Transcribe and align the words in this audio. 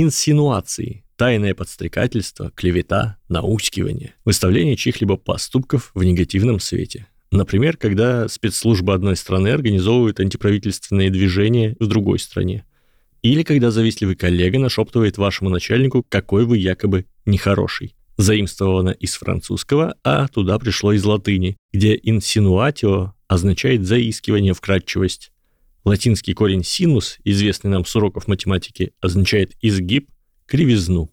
Инсинуации, 0.00 1.02
тайное 1.16 1.56
подстрекательство, 1.56 2.52
клевета, 2.54 3.16
наускивание, 3.28 4.14
выставление 4.24 4.76
чьих-либо 4.76 5.16
поступков 5.16 5.90
в 5.92 6.04
негативном 6.04 6.60
свете. 6.60 7.08
Например, 7.32 7.76
когда 7.76 8.28
спецслужбы 8.28 8.94
одной 8.94 9.16
страны 9.16 9.48
организовывают 9.48 10.20
антиправительственные 10.20 11.10
движения 11.10 11.74
в 11.80 11.88
другой 11.88 12.20
стране. 12.20 12.64
Или 13.22 13.42
когда 13.42 13.72
завистливый 13.72 14.14
коллега 14.14 14.60
нашептывает 14.60 15.18
вашему 15.18 15.50
начальнику, 15.50 16.06
какой 16.08 16.44
вы 16.44 16.58
якобы 16.58 17.06
нехороший. 17.26 17.96
Заимствовано 18.16 18.90
из 18.90 19.14
французского, 19.14 19.96
а 20.04 20.28
туда 20.28 20.60
пришло 20.60 20.92
из 20.92 21.04
латыни, 21.04 21.56
где 21.72 21.96
insinuatio 21.96 23.14
означает 23.26 23.84
заискивание, 23.84 24.54
вкрадчивость. 24.54 25.32
Латинский 25.88 26.34
корень 26.34 26.64
синус, 26.64 27.16
известный 27.24 27.70
нам 27.70 27.86
с 27.86 27.96
уроков 27.96 28.28
математики, 28.28 28.92
означает 29.00 29.52
изгиб, 29.62 30.10
кривизну. 30.44 31.10